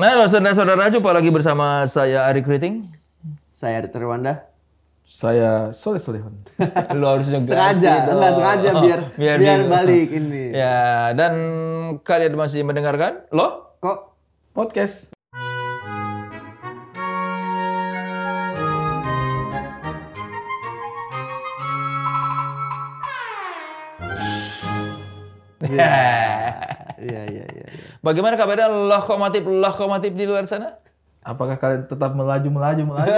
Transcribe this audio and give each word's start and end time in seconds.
Nah, 0.00 0.16
halo 0.16 0.24
saudara-saudara, 0.24 0.88
jumpa 0.88 1.12
lagi 1.12 1.28
bersama 1.28 1.84
saya 1.84 2.24
Ari 2.24 2.40
Kriting. 2.40 2.88
Saya 3.52 3.84
Adit 3.84 3.92
Terwanda. 3.92 4.48
Saya 5.04 5.74
Soleh 5.76 6.00
Solehon. 6.00 6.40
Lu 6.96 7.04
harusnya 7.04 7.36
ganti 7.36 7.52
Sengaja, 7.52 7.92
dong. 8.08 8.16
enggak 8.16 8.32
sengaja 8.38 8.70
biar 8.80 9.00
biar, 9.18 9.58
di- 9.60 9.68
balik 9.68 10.08
ini. 10.08 10.44
Ya, 10.56 11.12
dan 11.12 11.34
kalian 12.00 12.32
masih 12.32 12.64
mendengarkan? 12.64 13.28
Lo? 13.28 13.76
Kok 13.84 13.98
Podcast. 14.56 15.12
iya. 25.68 25.92
iya. 26.98 27.20
Bagaimana 28.00 28.40
kabarnya 28.40 28.72
lokomotif 28.72 29.44
lokomotif 29.44 30.16
di 30.16 30.24
luar 30.24 30.48
sana? 30.48 30.80
Apakah 31.20 31.60
kalian 31.60 31.84
tetap 31.84 32.16
melaju 32.16 32.48
melaju 32.48 32.96
melaju? 32.96 33.12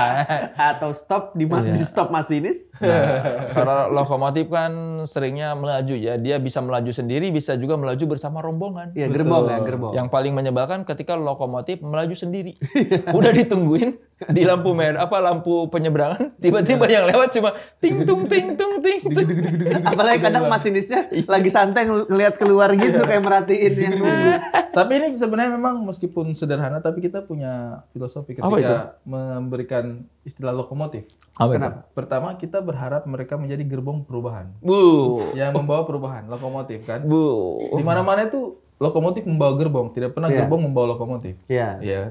Atau 0.72 0.96
stop 0.96 1.36
di 1.36 1.44
mana 1.44 1.76
di 1.76 1.84
stop 1.84 2.08
masinis? 2.08 2.72
Nah, 2.80 3.52
karena 3.52 3.92
lokomotif 3.92 4.48
kan 4.48 4.72
seringnya 5.04 5.52
melaju 5.52 5.92
ya. 5.92 6.16
Dia 6.16 6.40
bisa 6.40 6.64
melaju 6.64 6.88
sendiri, 6.88 7.28
bisa 7.28 7.52
juga 7.60 7.76
melaju 7.76 8.16
bersama 8.16 8.40
rombongan. 8.40 8.96
Iya 8.96 9.12
gerbong 9.12 9.44
ya 9.52 9.60
gerbong. 9.60 9.92
Yang 9.92 10.08
paling 10.08 10.32
menyebalkan 10.32 10.88
ketika 10.88 11.20
lokomotif 11.20 11.84
melaju 11.84 12.16
sendiri. 12.16 12.56
Udah 13.16 13.28
ditungguin 13.36 14.00
di 14.24 14.42
lampu 14.42 14.70
merah 14.70 15.02
apa 15.02 15.18
lampu 15.18 15.66
penyeberangan, 15.66 16.32
tiba-tiba 16.42 16.86
yang 16.86 17.04
lewat 17.04 17.28
cuma 17.30 17.50
ting 17.76 18.02
tung 18.02 18.24
ting 18.24 18.54
tung 18.54 18.78
ting. 18.78 19.02
tung. 19.02 19.28
Apalagi 19.90 20.18
kadang 20.20 20.46
masinisnya 20.46 21.06
lagi 21.24 21.48
santai 21.48 21.82
ngel- 21.82 22.06
ngeliat 22.06 22.34
keluar 22.34 22.70
gitu 22.72 23.00
kayak 23.00 23.20
merhatiin 23.20 23.74
yang 23.74 23.94
nunggu. 23.96 24.30
tapi 24.70 24.92
ini 24.96 25.12
sebenarnya 25.12 25.52
memang 25.52 25.82
meskipun 25.82 26.30
sederhana, 26.32 26.78
tapi 26.78 26.98
kita 27.00 27.22
punya 27.22 27.52
filosofi 27.90 28.32
ketika 28.32 28.44
Apa 28.44 28.56
itu? 28.56 28.74
memberikan 29.04 29.84
istilah 30.22 30.50
lokomotif. 30.52 31.04
Apa 31.34 31.50
itu? 31.50 31.58
Kenapa? 31.58 31.78
Pertama, 31.90 32.28
kita 32.34 32.58
berharap 32.58 33.04
mereka 33.04 33.34
menjadi 33.34 33.62
gerbong 33.62 34.02
perubahan 34.02 34.50
Bu. 34.58 35.18
yang 35.34 35.52
membawa 35.52 35.82
perubahan, 35.82 36.26
lokomotif 36.26 36.82
kan. 36.82 37.02
Bu. 37.02 37.58
Di 37.72 37.82
mana-mana 37.82 38.24
itu 38.24 38.56
lokomotif 38.76 39.22
membawa 39.22 39.54
gerbong, 39.54 39.90
tidak 39.90 40.12
pernah 40.12 40.28
Iya. 40.28 40.38
gerbong 40.40 40.62
membawa 40.64 40.86
lokomotif. 40.90 41.38
Iya. 41.46 41.78
Iya. 41.78 42.02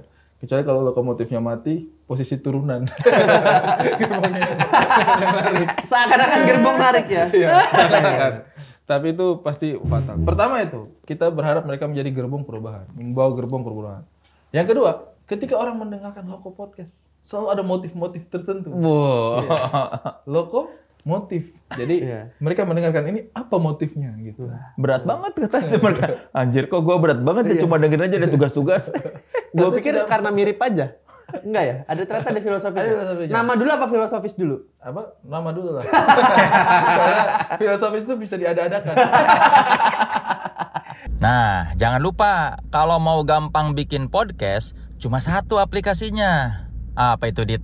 Kecuali 0.44 0.60
kalau 0.68 0.84
lokomotifnya 0.84 1.40
mati, 1.40 1.88
posisi 2.04 2.36
turunan. 2.44 2.84
Seakan-akan 5.88 6.40
gerbong 6.44 6.76
narik 6.76 7.08
ya. 7.08 7.32
Iya, 7.32 7.64
kan. 7.72 8.34
Tapi 8.84 9.16
itu 9.16 9.40
pasti 9.40 9.72
fatal. 9.80 10.20
Pertama 10.28 10.60
itu, 10.60 10.92
kita 11.08 11.32
berharap 11.32 11.64
mereka 11.64 11.88
menjadi 11.88 12.12
gerbong 12.12 12.44
perubahan, 12.44 12.92
membawa 12.92 13.32
gerbong 13.40 13.64
perubahan. 13.64 14.04
Yang 14.52 14.76
kedua, 14.76 15.16
ketika 15.32 15.56
orang 15.56 15.80
mendengarkan 15.80 16.28
Loko 16.28 16.52
Podcast, 16.52 16.92
selalu 17.24 17.48
ada 17.48 17.64
motif-motif 17.64 18.28
tertentu. 18.28 18.76
Bu. 18.76 19.40
Loko 20.28 20.68
motif. 21.04 21.52
Jadi 21.73 22.06
Iya. 22.06 22.32
mereka 22.38 22.64
mendengarkan 22.64 23.04
ini 23.12 23.28
apa 23.32 23.56
motifnya 23.58 24.16
gitu. 24.22 24.48
Berat 24.80 25.04
banget 25.04 25.48
kata 25.48 25.59
si 25.59 25.76
mereka. 25.78 26.32
Anjir 26.32 26.68
kok 26.68 26.82
gua 26.82 27.00
berat 27.00 27.20
banget 27.20 27.56
ya 27.56 27.56
cuma 27.64 27.76
dengerin 27.78 28.08
aja 28.08 28.18
ada 28.23 28.30
tugas-tugas. 28.30 28.90
Gue 29.54 29.70
pikir 29.78 29.94
karena 30.09 30.34
mirip 30.34 30.58
aja. 30.58 30.98
Enggak 31.46 31.64
ya? 31.64 31.76
Ada 31.86 32.02
ternyata 32.09 32.30
ada 32.30 32.42
filosofis. 32.42 32.81
Ada 32.84 32.90
filosofisnya. 32.90 33.34
Nama 33.38 33.52
dulu 33.54 33.70
apa 33.70 33.86
filosofis 33.86 34.34
dulu? 34.34 34.56
Apa? 34.81 35.02
Nama 35.22 35.50
dulu 35.54 35.70
lah. 35.78 35.84
Karena 36.98 37.24
filosofis 37.58 38.04
itu 38.06 38.16
bisa 38.18 38.36
diada-adakan. 38.38 38.96
Nah, 41.24 41.72
jangan 41.80 42.04
lupa 42.04 42.59
kalau 42.68 43.00
mau 43.00 43.24
gampang 43.24 43.72
bikin 43.72 44.12
podcast, 44.12 44.76
cuma 45.00 45.24
satu 45.24 45.56
aplikasinya. 45.56 46.68
Apa 47.00 47.31
itu, 47.31 47.48
Dit? 47.48 47.64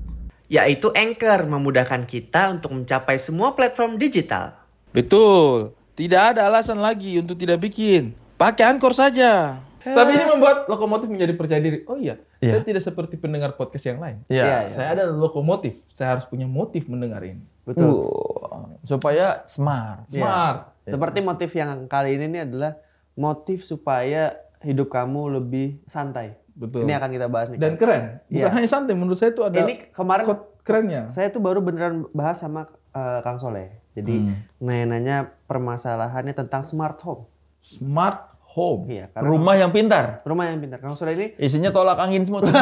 Yaitu 0.50 0.90
Anchor 0.98 1.46
memudahkan 1.46 2.10
kita 2.10 2.58
untuk 2.58 2.74
mencapai 2.74 3.22
semua 3.22 3.54
platform 3.54 4.02
digital. 4.02 4.58
Betul. 4.90 5.78
Tidak 5.94 6.36
ada 6.36 6.50
alasan 6.50 6.82
lagi 6.82 7.22
untuk 7.22 7.38
tidak 7.38 7.62
bikin. 7.62 8.18
Pakai 8.36 8.66
Anchor 8.66 8.98
saja. 8.98 9.62
Tapi 9.80 10.12
ini 10.12 10.26
membuat 10.28 10.68
lokomotif 10.68 11.08
menjadi 11.08 11.34
percaya 11.40 11.62
diri. 11.64 11.88
Oh 11.88 11.96
iya, 11.96 12.20
saya 12.44 12.60
tidak 12.60 12.84
seperti 12.84 13.16
pendengar 13.16 13.56
podcast 13.56 13.88
yang 13.88 14.00
lain. 14.04 14.20
Iya. 14.28 14.68
Saya 14.68 14.90
ada 15.00 15.06
lokomotif. 15.08 15.88
Saya 15.88 16.18
harus 16.18 16.28
punya 16.28 16.50
motif 16.50 16.90
mendengar 16.92 17.24
ini. 17.24 17.46
Betul. 17.64 18.12
Uh, 18.12 18.76
supaya 18.84 19.46
smart. 19.48 20.10
Smart. 20.12 20.76
Seperti 20.84 21.24
motif 21.24 21.54
yang 21.56 21.88
kali 21.88 22.20
ini 22.20 22.44
adalah 22.44 22.76
motif 23.16 23.64
supaya 23.64 24.36
hidup 24.62 24.88
kamu 24.88 25.38
lebih 25.38 25.80
santai. 25.86 26.36
Betul. 26.52 26.84
Ini 26.84 26.94
akan 26.94 27.10
kita 27.10 27.28
bahas 27.28 27.48
nih. 27.48 27.58
Dan 27.58 27.76
keren. 27.76 28.20
Bukan 28.26 28.36
Iya. 28.36 28.52
hanya 28.52 28.68
santai. 28.68 28.94
Menurut 28.94 29.16
saya 29.16 29.32
itu 29.32 29.42
ada 29.42 29.56
ini 29.58 29.80
kemarin 29.90 30.26
kerennya. 30.60 31.02
saya 31.08 31.28
tuh 31.28 31.40
baru 31.40 31.60
beneran 31.60 32.04
bahas 32.12 32.38
sama 32.38 32.68
eh, 32.90 33.20
Kang 33.22 33.38
Soleh. 33.38 33.70
Jadi 33.94 34.16
Hmm. 34.18 34.36
nanya-nanya 34.60 35.18
permasalahannya 35.46 36.34
tentang 36.34 36.62
smart 36.62 37.00
home. 37.00 37.30
Smart 37.60 38.28
home. 38.50 38.90
Iya, 38.90 39.08
karena 39.10 39.30
Rumah 39.30 39.56
yang 39.56 39.70
pintar. 39.70 40.20
rumah 40.24 40.46
yang 40.46 40.58
pintar. 40.58 40.80
Kang 40.80 40.94
Soleh 40.94 41.14
ini 41.14 41.28
Isinya 41.38 41.70
tolak 41.70 41.96
angin 41.96 42.26
semua. 42.26 42.42
tuh. 42.42 42.50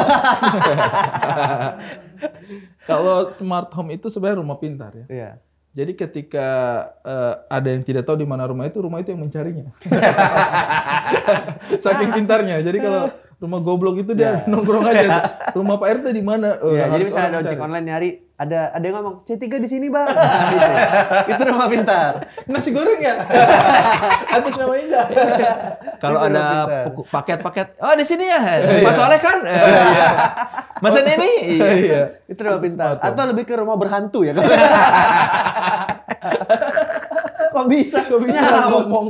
Kalau 2.83 3.27
smart 3.29 3.69
home 3.71 3.93
itu 3.93 4.07
sebenarnya 4.07 4.39
rumah 4.39 4.57
pintar 4.57 4.91
ya. 4.93 5.05
iya. 5.09 5.31
Jadi 5.77 5.93
ketika 5.93 6.47
eh, 7.05 7.33
ada 7.53 7.69
yang 7.69 7.85
tidak 7.85 8.09
tahu 8.09 8.17
di 8.17 8.25
mana 8.25 8.49
rumah 8.49 8.65
itu, 8.65 8.81
rumah 8.81 8.97
itu 8.97 9.13
yang 9.13 9.21
mencarinya. 9.21 9.69
Saking 11.85 12.17
pintarnya. 12.17 12.65
Jadi 12.65 12.81
kalau 12.81 13.13
rumah 13.37 13.59
goblok 13.61 14.01
itu 14.01 14.17
dia 14.17 14.41
nongkrong 14.49 14.89
aja. 14.89 15.37
Rumah 15.53 15.77
Pak 15.77 16.01
RT 16.01 16.05
di 16.17 16.23
mana? 16.25 16.57
Oh, 16.65 16.73
Iya, 16.73 16.89
jadi 16.97 17.03
misalnya 17.05 17.29
ada 17.29 17.39
ojek 17.45 17.59
online 17.61 17.85
nyari, 17.85 18.09
ada 18.37 18.69
ada 18.69 18.83
yang 18.83 18.95
ngomong 18.95 19.25
C3 19.25 19.49
di 19.49 19.65
sini, 19.65 19.89
Bang. 19.89 20.05
Nah, 20.13 20.45
gitu. 20.47 20.69
Itu 21.33 21.41
rumah 21.49 21.65
pintar. 21.65 22.11
Nasi 22.45 22.69
goreng 22.69 22.97
ya? 22.97 23.17
Atas 24.37 24.53
nama 24.55 24.73
Indah. 24.73 25.05
Kalau 26.03 26.19
ada 26.21 26.45
rumah 26.85 27.09
paket-paket, 27.09 27.67
oh 27.77 27.91
di 27.91 28.05
sini 28.05 28.25
ya, 28.25 28.37
Mas 28.79 28.93
Soleh 28.93 29.17
kan? 29.17 29.41
Eh, 29.41 29.57
iya. 29.57 30.09
Mesen 30.77 31.05
ini? 31.07 31.31
Iya. 31.57 31.65
Iya. 31.73 32.01
Itu 32.25 32.39
rumah 32.39 32.61
pintar. 32.61 33.01
Atau 33.01 33.25
lebih 33.25 33.43
ke 33.43 33.57
rumah 33.57 33.73
berhantu 33.73 34.21
ya. 34.21 34.37
Kok 37.47 37.65
bisa? 37.65 38.05
Kok 38.05 38.19
bisa 38.21 38.69
ngomong? 38.69 39.05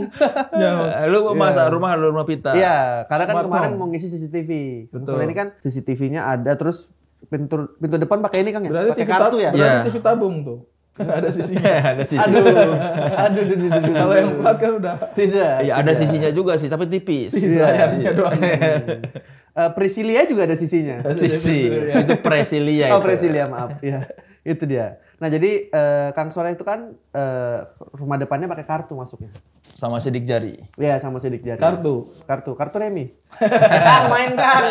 Ya, 0.55 0.71
Eh, 1.03 1.07
Lu 1.09 1.19
mau 1.21 1.35
masak 1.35 1.67
rumah, 1.67 1.99
lu 1.99 2.15
rumah 2.15 2.23
pintar. 2.23 2.55
Iya, 2.55 3.03
karena 3.05 3.23
kan 3.25 3.33
Smart 3.35 3.45
kemarin 3.45 3.69
home. 3.69 3.77
mau 3.77 3.87
ngisi 3.91 4.07
CCTV. 4.07 4.51
Betul. 4.87 5.03
Soalnya 5.09 5.25
ini 5.25 5.35
kan 5.35 5.47
CCTV-nya 5.59 6.21
ada 6.23 6.51
terus 6.55 6.87
pintu 7.25 7.55
pintu 7.81 7.95
depan 7.97 8.21
pakai 8.21 8.45
ini 8.45 8.51
kan 8.53 8.61
ya? 8.61 8.69
Berarti 8.69 8.89
Pakai 8.93 9.05
TV 9.05 9.11
kartu 9.11 9.37
ya? 9.41 9.49
Berarti 9.51 9.77
Iya. 9.81 9.85
TV 9.89 9.97
tabung 9.99 10.35
tuh. 10.45 10.59
Ada 11.17 11.29
sisinya. 11.29 11.61
ada 11.93 12.03
sisi. 12.05 12.25
Aduh. 12.25 12.41
Aduh, 12.41 13.41
aduh, 13.45 13.53
aduh, 13.53 13.69
aduh, 13.69 13.93
Kalau 13.93 14.13
yang 14.17 14.31
plat 14.41 14.57
kan 14.57 14.71
udah 14.81 14.95
tidak. 15.13 15.53
Iya, 15.61 15.73
ada 15.77 15.91
sisinya 15.93 16.29
juga 16.33 16.57
sih, 16.57 16.65
tapi 16.73 16.89
tipis. 16.89 17.37
layarnya 17.37 18.11
doang. 18.17 18.33
Eh, 19.57 19.71
Priscilia 19.73 20.21
juga 20.29 20.45
ada 20.45 20.53
sisinya. 20.53 21.01
Sisi. 21.17 21.65
Itu 21.73 22.21
presilia. 22.21 22.93
Oh, 22.93 23.01
itu. 23.01 23.09
Priscilia, 23.09 23.49
maaf. 23.49 23.81
Iya, 23.81 24.05
itu 24.45 24.69
dia. 24.69 25.01
Nah, 25.17 25.27
jadi 25.27 25.65
eh, 25.67 26.09
Kang 26.13 26.29
Soleh 26.29 26.53
itu 26.53 26.61
kan 26.61 26.93
eh, 26.93 27.59
rumah 27.91 28.15
depannya 28.15 28.45
pakai 28.45 28.63
kartu 28.63 28.93
masuknya. 28.93 29.33
Sama 29.65 29.97
sidik 29.97 30.23
jari. 30.23 30.61
Iya, 30.77 31.01
sama 31.01 31.17
sidik 31.17 31.41
jari. 31.41 31.57
Kartu. 31.57 32.05
Kartu, 32.23 32.53
kartu 32.53 32.77
remi. 32.77 33.09
Kang 33.33 34.05
main 34.13 34.37
Kang. 34.37 34.63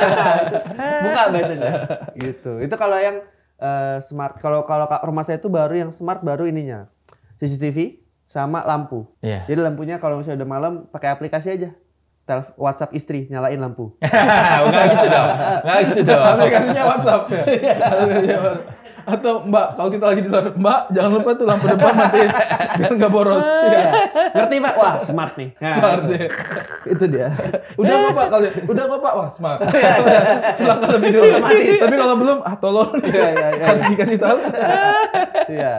Buka 1.05 1.23
biasanya. 1.31 1.73
Gitu. 2.15 2.63
Itu 2.63 2.75
kalau 2.75 2.95
yang 2.95 3.27
eh, 3.59 3.99
smart. 4.01 4.39
Kalau 4.39 4.63
kalau 4.63 4.87
ka- 4.87 5.03
rumah 5.03 5.27
saya 5.27 5.39
itu 5.39 5.51
baru 5.51 5.75
yang 5.75 5.91
smart 5.91 6.23
baru 6.23 6.47
ininya. 6.47 6.87
CCTV 7.37 7.99
sama 8.23 8.63
lampu. 8.63 9.07
Iya. 9.21 9.47
Jadi 9.47 9.61
lampunya 9.61 9.99
kalau 9.99 10.23
misalnya 10.23 10.47
udah 10.47 10.51
malam 10.51 10.73
pakai 10.87 11.11
aplikasi 11.11 11.59
aja. 11.59 11.71
WhatsApp 12.59 12.91
istri 12.91 13.31
nyalain 13.31 13.59
lampu. 13.59 13.95
Enggak 14.67 14.85
gitu 14.95 15.07
dong. 15.07 15.29
Enggak 15.63 15.79
gitu 15.87 16.03
dong. 16.03 16.23
Aplikasinya 16.27 16.83
WhatsApp 16.87 17.23
ya. 17.31 17.43
Atau 19.07 19.47
Mbak, 19.47 19.67
kalau 19.79 19.91
kita 19.95 20.05
lagi 20.11 20.21
di 20.21 20.29
luar, 20.29 20.51
Mbak 20.51 20.81
jangan 20.91 21.11
lupa 21.15 21.31
tuh 21.39 21.47
lampu 21.47 21.65
depan 21.71 21.95
matiin 21.95 22.31
biar 22.77 22.91
nggak 22.99 23.13
boros. 23.15 23.47
Iya. 23.47 23.89
Ngerti 24.35 24.57
Pak? 24.59 24.75
Wah, 24.75 24.95
smart 24.99 25.35
nih. 25.39 25.49
Nah, 25.63 25.71
Smart 25.79 26.03
sih. 26.11 26.21
itu 26.87 27.05
dia. 27.07 27.29
Udah 27.79 27.95
nggak 27.95 28.15
Pak? 28.19 28.27
Kalau 28.29 28.47
udah 28.67 28.85
nggak 28.91 29.01
Pak? 29.01 29.13
Wah 29.15 29.29
smart. 29.31 29.59
Silahkan 30.59 30.89
lebih 30.99 31.11
dulu. 31.15 31.33
Tapi 31.79 31.95
kalau 31.95 32.15
belum, 32.19 32.39
ah 32.43 32.55
tolong. 32.59 32.91
Iya, 33.07 33.27
iya, 33.31 33.49
iya, 33.55 33.65
Harus 33.71 33.83
dikasih 33.89 34.19
tahu. 34.19 34.39
Iya, 35.47 35.77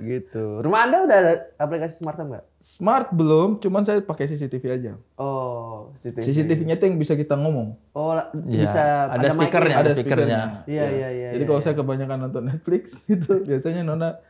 gitu. 0.00 0.44
Rumah 0.64 0.80
Anda 0.88 0.96
udah 1.04 1.16
ada 1.20 1.32
aplikasi 1.60 2.00
smart 2.00 2.16
home 2.16 2.32
nggak? 2.32 2.44
Smart 2.60 3.08
belum, 3.16 3.56
cuman 3.56 3.88
saya 3.88 4.04
pakai 4.04 4.28
CCTV 4.28 4.64
aja. 4.68 4.92
Oh, 5.16 5.96
CCTV. 5.96 6.28
CCTV-nya 6.28 6.76
itu 6.76 6.84
yang 6.92 7.00
bisa 7.00 7.16
kita 7.16 7.32
ngomong. 7.32 7.72
Oh, 7.96 8.12
Iya. 8.12 8.68
bisa 8.68 9.08
ada 9.08 9.16
mic-nya. 9.16 9.32
speakernya, 9.32 9.76
ada 9.80 9.90
speakernya. 9.96 10.40
Iya, 10.68 10.84
iya, 10.92 11.08
iya. 11.08 11.28
Jadi 11.32 11.40
iya, 11.40 11.48
kalau 11.48 11.56
iya. 11.56 11.64
saya 11.64 11.74
kebanyakan 11.80 12.28
nonton 12.28 12.52
Netflix 12.52 13.00
gitu, 13.08 13.40
biasanya 13.48 13.80
Nona 13.80 14.20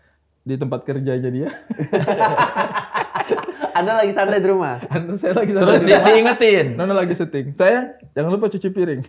di 0.47 0.55
tempat 0.55 0.87
kerjanya 0.87 1.27
dia. 1.27 1.51
Anda 3.81 3.93
lagi 3.97 4.13
santai 4.13 4.45
di 4.45 4.49
rumah. 4.53 4.77
Anu, 4.93 5.17
saya 5.17 5.33
lagi 5.33 5.57
Terus 5.57 5.81
setting. 5.81 5.89
di, 5.89 5.97
diingetin. 5.97 6.67
Nono 6.79 6.93
lagi 6.93 7.15
setting. 7.17 7.47
Sayang, 7.57 7.97
jangan 8.13 8.31
lupa 8.37 8.53
cuci 8.53 8.69
piring. 8.69 9.01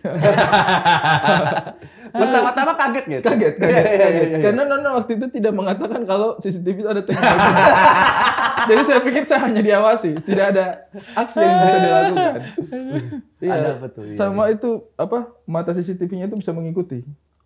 Pertama-tama 2.12 2.72
kaget 2.76 3.04
gitu. 3.08 3.24
kaget, 3.24 3.54
kaget, 3.56 3.84
kaget. 3.84 4.40
Karena 4.40 4.62
Nono 4.64 4.88
waktu 5.00 5.12
itu 5.20 5.26
tidak 5.28 5.52
mengatakan 5.52 6.08
kalau 6.08 6.40
CCTV 6.40 6.76
itu 6.84 6.88
ada 6.88 7.02
teknologi. 7.04 7.52
Jadi 8.62 8.82
saya 8.86 9.00
pikir 9.02 9.22
saya 9.26 9.40
hanya 9.50 9.60
diawasi, 9.60 10.10
tidak 10.22 10.54
ada 10.54 10.66
aksi 11.18 11.42
yang 11.42 11.58
bisa 11.66 11.78
dilakukan. 11.82 12.32
Iya. 13.42 13.52
Ada? 13.52 13.70
Iya. 14.06 14.14
Sama 14.14 14.54
itu 14.54 14.86
apa 14.94 15.34
mata 15.44 15.74
CCTV-nya 15.74 16.30
itu 16.30 16.36
bisa 16.38 16.54
mengikuti 16.54 17.02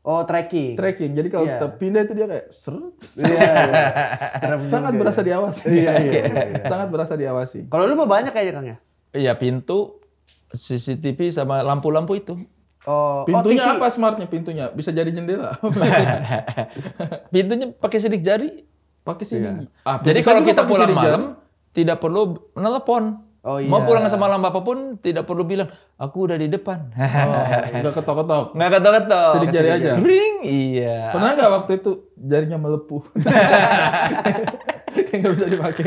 Oh, 0.06 0.22
tracking. 0.22 0.78
tracking. 0.78 1.18
Jadi 1.18 1.28
kalau 1.34 1.50
kita 1.50 1.66
pindah 1.82 2.06
itu 2.06 2.14
dia 2.14 2.26
kayak 2.30 2.46
seret. 2.54 2.94
Iya, 3.18 3.42
iya. 3.42 3.84
Serem 4.38 4.60
sangat 4.62 4.92
juga 4.94 5.00
berasa 5.02 5.20
ya. 5.20 5.26
diawasi. 5.26 5.62
Iya, 5.66 5.92
iya, 5.98 6.12
iya. 6.22 6.62
sangat 6.70 6.88
berasa 6.94 7.14
diawasi. 7.18 7.58
Kalau 7.66 7.84
lu 7.90 7.98
mah 7.98 8.06
banyak 8.06 8.30
kayaknya 8.30 8.54
Kang 8.54 8.66
ya? 8.70 8.76
Iya 9.10 9.32
pintu, 9.34 9.98
CCTV 10.54 11.34
sama 11.34 11.58
lampu-lampu 11.66 12.14
itu. 12.14 12.38
Oh, 12.86 13.26
Pintunya 13.26 13.66
oh, 13.66 13.74
TV. 13.74 13.78
apa 13.82 13.86
smartnya 13.90 14.30
pintunya? 14.30 14.70
Bisa 14.70 14.94
jadi 14.94 15.10
jendela. 15.10 15.58
Pintunya 17.34 17.74
pakai 17.74 17.98
sidik 17.98 18.22
jari. 18.22 18.62
Pakai 19.02 19.26
sini. 19.26 19.66
Ah, 19.82 19.98
Jadi 19.98 20.22
kalau 20.22 20.46
kita 20.46 20.62
pulang 20.70 20.86
sidik 20.86 21.02
jari. 21.02 21.10
malam 21.18 21.22
tidak 21.74 21.98
perlu 21.98 22.38
telepon. 22.54 23.25
Oh, 23.46 23.62
Mau 23.62 23.78
iya. 23.78 23.86
pulang 23.86 24.10
sama 24.10 24.26
lampu 24.26 24.50
apa 24.50 24.58
pun 24.58 24.98
tidak 24.98 25.22
perlu 25.22 25.46
bilang 25.46 25.70
aku 25.94 26.26
udah 26.26 26.34
di 26.34 26.50
depan. 26.50 26.90
Oh, 26.98 27.44
udah 27.86 27.92
ketok-ketok. 27.94 28.58
Nggak 28.58 28.70
ketok-ketok. 28.74 29.32
Sidik 29.38 29.50
jari 29.54 29.68
aja. 29.70 29.90
Dring, 29.94 30.36
iya. 30.42 31.14
Pernah 31.14 31.30
nggak 31.38 31.50
waktu 31.54 31.70
itu 31.78 31.90
jarinya 32.18 32.58
melepuh? 32.58 33.06
Kayak 34.90 35.18
nggak 35.22 35.32
bisa 35.38 35.46
dipakai. 35.46 35.86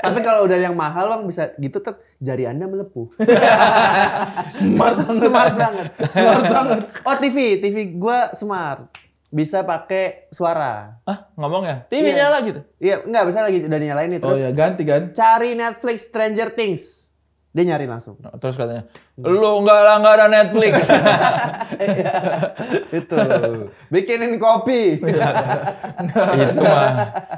Tapi 0.00 0.18
kalau 0.26 0.50
udah 0.50 0.58
yang 0.58 0.74
mahal 0.74 1.14
bang 1.14 1.22
bisa 1.30 1.54
gitu 1.62 1.78
ter 1.78 1.94
jari 2.18 2.42
anda 2.50 2.66
melepuh. 2.66 3.06
Smart 4.58 4.98
banget. 5.06 5.22
smart 5.30 5.54
banget. 5.54 5.86
Smart 6.10 6.44
banget. 6.50 6.80
Oh 7.06 7.16
TV, 7.22 7.62
TV 7.62 7.76
gua 7.94 8.34
smart. 8.34 8.90
Bisa 9.30 9.62
pakai 9.62 10.26
suara. 10.34 10.98
Ah, 11.06 11.30
ngomong 11.38 11.62
ya? 11.62 11.86
TV 11.86 12.10
Iya. 12.10 12.26
nyala 12.26 12.38
gitu. 12.42 12.60
Iya, 12.82 13.06
enggak 13.06 13.24
bisa 13.30 13.38
lagi 13.46 13.58
udah 13.62 13.78
dinyalain 13.78 14.10
nih 14.10 14.18
Oh 14.18 14.34
terus 14.34 14.42
ya 14.42 14.50
ganti 14.50 14.82
kan? 14.82 15.14
cari 15.14 15.54
Netflix 15.54 16.10
Stranger 16.10 16.50
Things. 16.50 17.06
Dia 17.50 17.66
nyari 17.66 17.86
langsung. 17.90 18.14
Nah, 18.22 18.38
Terus 18.38 18.54
katanya, 18.54 18.86
lu 19.18 19.66
nggak 19.66 19.80
lah 19.82 19.94
nggak 19.98 20.14
ada 20.22 20.26
Netflix. 20.30 20.74
Itu. 22.98 23.16
Bikinin 23.90 24.38
kopi. 24.38 25.02
itu 25.02 26.60
mah. 26.62 26.90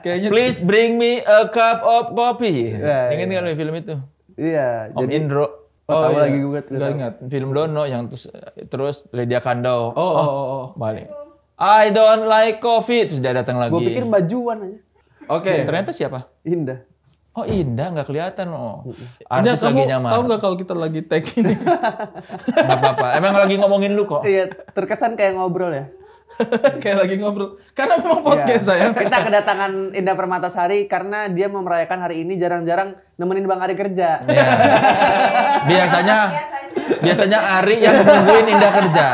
Kayaknya 0.05 0.29
Please 0.29 0.61
bring 0.61 1.01
me 1.01 1.25
a 1.25 1.49
cup 1.49 1.81
of 1.81 2.13
coffee. 2.13 2.77
Iya, 2.77 3.17
Ingat 3.17 3.27
nggak 3.29 3.43
lu 3.45 3.51
film 3.57 3.75
itu? 3.77 3.95
iya, 4.37 4.93
Om 4.93 5.01
jadi 5.05 5.13
Indro. 5.17 5.47
Oh, 5.89 6.09
tahu 6.09 6.15
iya. 6.17 6.21
lagi 6.25 6.39
gue 6.41 6.61
ingat. 6.73 7.15
Film 7.29 7.51
Dono 7.53 7.85
yang 7.85 8.09
terus 8.09 8.29
terus 8.69 8.97
Lydia 9.13 9.41
Kandau. 9.41 9.93
Oh, 9.93 10.01
oh, 10.01 10.29
oh, 10.29 10.45
oh. 10.53 10.65
balik. 10.77 11.22
I 11.55 11.91
don't 11.91 12.27
like 12.27 12.59
coffee. 12.59 13.05
Terus 13.05 13.19
dia 13.19 13.33
datang 13.33 13.57
lagi. 13.57 13.71
Gue 13.71 13.83
pikir 13.85 14.05
bajuan 14.05 14.57
aja. 14.61 14.79
Oke. 15.29 15.63
Ternyata 15.63 15.91
siapa? 15.91 16.29
Indah. 16.43 16.83
Oh 17.33 17.43
Indah 17.43 17.89
nggak 17.89 18.05
kelihatan 18.05 18.53
oh. 18.53 18.85
Indah, 18.85 19.57
Artis 19.57 19.65
kamu 19.65 19.73
lagi 19.73 19.83
nyamar. 19.89 20.11
tahu 20.13 20.23
nggak 20.23 20.41
kalau 20.43 20.57
kita 20.59 20.75
lagi 20.77 21.01
tag 21.01 21.25
ini? 21.33 21.55
Nggak 22.61 22.77
apa-apa. 22.77 23.07
Emang 23.17 23.33
lagi 23.33 23.55
ngomongin 23.57 23.93
lu 23.93 24.05
kok. 24.05 24.21
Iya, 24.23 24.53
terkesan 24.69 25.17
kayak 25.17 25.41
ngobrol 25.41 25.73
ya. 25.73 25.89
Kayak 26.81 27.05
lagi 27.05 27.15
ngobrol. 27.17 27.61
Karena 27.73 28.01
memang 28.01 28.21
podcast 28.21 28.65
Iya. 28.65 28.69
saya. 28.69 28.85
Kita 29.05 29.19
kedatangan 29.23 29.93
Indah 29.93 30.13
Permatasari 30.13 30.89
karena 30.89 31.29
dia 31.29 31.45
mau 31.47 31.61
merayakan 31.61 32.01
hari 32.03 32.21
ini 32.21 32.37
jarang-jarang 32.37 32.97
nemenin 33.17 33.45
Bang 33.45 33.61
Ari 33.61 33.77
kerja. 33.77 34.25
Iya. 34.25 34.45
Biasanya 35.65 36.19
biasanya 37.01 37.39
Ari 37.61 37.77
yang 37.81 37.97
nungguin 37.99 38.47
Indah 38.49 38.73
kerja. 38.75 39.07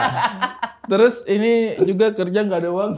Terus 0.89 1.29
ini 1.29 1.77
juga 1.85 2.17
kerja 2.17 2.39
nggak 2.49 2.61
ada 2.65 2.71
uang. 2.73 2.93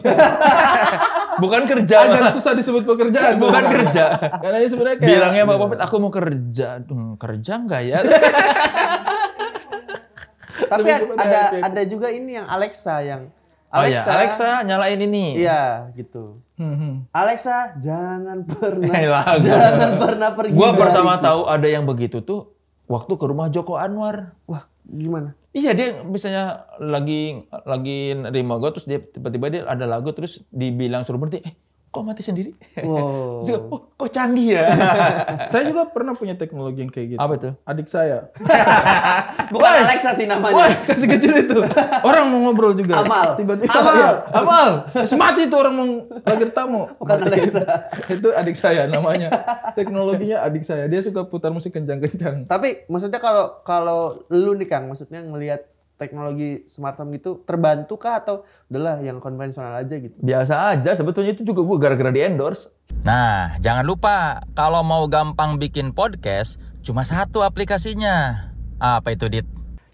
Bukan 1.43 1.63
kerja. 1.67 1.97
Agak 2.07 2.39
susah 2.39 2.55
disebut 2.55 2.87
pekerjaan. 2.87 3.37
Bukan 3.43 3.65
kerja. 3.67 4.15
Karena 4.39 4.57
ini 4.63 4.69
sebenarnya 4.71 4.97
kayak 5.03 5.11
Bilangnya 5.11 5.43
Bapak 5.45 5.59
Popet, 5.67 5.81
aku 5.83 5.95
mau 5.99 6.13
kerja. 6.15 6.79
Duh, 6.79 7.19
kerja 7.19 7.53
nggak 7.67 7.83
ya? 7.83 7.99
Tapi 10.71 10.87
Lebih 10.87 11.19
ada 11.19 11.41
ada, 11.67 11.83
juga 11.83 12.15
ini 12.15 12.39
yang 12.39 12.47
Alexa 12.47 13.03
yang 13.03 13.27
Oh 13.71 13.87
iya, 13.87 14.03
Alexa 14.03 14.67
nyalain 14.67 14.99
ini. 14.99 15.47
Iya, 15.47 15.95
gitu. 15.95 16.43
Hmm, 16.59 16.75
hmm. 16.75 16.95
Alexa, 17.15 17.79
jangan 17.79 18.43
pernah 18.43 18.91
jangan 19.47 19.95
pernah 19.95 20.31
pergi. 20.35 20.59
Gua 20.59 20.75
pertama 20.75 21.23
tahu 21.23 21.47
ada 21.47 21.71
yang 21.71 21.87
begitu 21.87 22.19
tuh 22.19 22.51
waktu 22.91 23.13
ke 23.15 23.25
rumah 23.25 23.47
Joko 23.55 23.79
Anwar. 23.79 24.35
Wah, 24.51 24.67
gimana? 24.83 25.39
Iya 25.55 25.75
dia 25.75 26.03
misalnya 26.03 26.67
lagi 26.79 27.47
lagi 27.67 28.15
nerima 28.15 28.59
gue 28.59 28.71
terus 28.75 28.87
dia 28.87 28.99
tiba-tiba 28.99 29.47
dia 29.51 29.63
ada 29.67 29.87
lagu 29.87 30.11
terus 30.11 30.43
dibilang 30.51 31.07
suruh 31.07 31.19
berhenti. 31.23 31.47
Eh 31.47 31.55
kok 31.91 32.07
mati 32.07 32.23
sendiri? 32.23 32.55
Wow. 32.87 33.43
Gua, 33.51 33.59
oh, 33.67 33.81
kok 33.99 34.11
canggih 34.15 34.55
ya? 34.55 34.67
Saya 35.51 35.67
juga 35.67 35.91
pernah 35.91 36.15
punya 36.15 36.39
teknologi 36.39 36.87
yang 36.87 36.93
kayak 36.95 37.07
gitu. 37.15 37.21
Apa 37.21 37.35
tuh? 37.35 37.53
Adik 37.67 37.91
saya. 37.91 38.31
Bukan 39.55 39.67
Alexa 39.67 40.15
sih 40.15 40.31
namanya. 40.31 40.55
Wah, 40.55 40.71
kasih 40.87 41.11
kecil 41.11 41.35
itu. 41.35 41.59
Orang 42.07 42.31
mau 42.31 42.47
ngobrol 42.47 42.79
juga. 42.79 43.03
Amal. 43.03 43.35
Tiba-tiba. 43.35 43.75
Amal. 43.75 43.95
Iya, 43.99 44.11
Amal. 44.31 44.69
Terus 44.95 45.19
mati 45.19 45.51
itu 45.51 45.57
orang 45.59 45.75
mau 45.75 45.87
lagi 46.23 46.47
tamu. 46.55 46.87
Bukan 46.95 47.17
Mati. 47.19 47.27
Alexa. 47.35 47.63
itu 48.07 48.29
adik 48.31 48.55
saya 48.55 48.87
namanya. 48.87 49.35
Teknologinya 49.75 50.47
adik 50.47 50.63
saya. 50.63 50.87
Dia 50.87 51.03
suka 51.03 51.27
putar 51.27 51.51
musik 51.51 51.75
kencang-kencang. 51.75 52.47
Tapi 52.47 52.87
maksudnya 52.87 53.19
kalau 53.19 53.59
kalau 53.67 54.23
lu 54.31 54.55
nih 54.55 54.71
Kang, 54.71 54.87
maksudnya 54.87 55.27
ngelihat 55.27 55.67
teknologi 56.01 56.65
smart 56.65 56.97
home 56.97 57.13
gitu 57.13 57.45
terbantu 57.45 58.01
kah 58.01 58.25
atau 58.25 58.49
udahlah 58.73 59.05
yang 59.05 59.21
konvensional 59.21 59.77
aja 59.77 60.01
gitu? 60.01 60.17
Biasa 60.17 60.73
aja 60.73 60.97
sebetulnya 60.97 61.37
itu 61.37 61.45
juga 61.45 61.61
gue 61.61 61.77
gara-gara 61.77 62.09
di 62.09 62.25
endorse. 62.25 62.73
Nah, 63.05 63.61
jangan 63.61 63.85
lupa 63.85 64.41
kalau 64.57 64.81
mau 64.81 65.05
gampang 65.05 65.61
bikin 65.61 65.93
podcast, 65.93 66.57
cuma 66.81 67.05
satu 67.05 67.45
aplikasinya. 67.45 68.49
Apa 68.81 69.13
itu, 69.13 69.29
Dit? 69.29 69.45